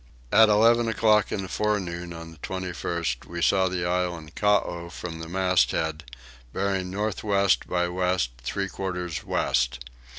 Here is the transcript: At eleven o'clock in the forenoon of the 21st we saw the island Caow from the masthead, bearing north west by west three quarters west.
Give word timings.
At 0.31 0.49
eleven 0.49 0.87
o'clock 0.87 1.31
in 1.31 1.43
the 1.43 1.47
forenoon 1.47 2.11
of 2.11 2.31
the 2.31 2.37
21st 2.39 3.27
we 3.27 3.39
saw 3.39 3.67
the 3.67 3.85
island 3.85 4.33
Caow 4.33 4.89
from 4.89 5.19
the 5.19 5.29
masthead, 5.29 6.05
bearing 6.51 6.89
north 6.89 7.23
west 7.23 7.69
by 7.69 7.87
west 7.87 8.31
three 8.41 8.67
quarters 8.67 9.23
west. 9.23 9.77